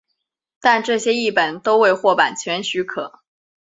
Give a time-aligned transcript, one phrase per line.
[0.59, 3.19] 但这些译本都未获版权许可。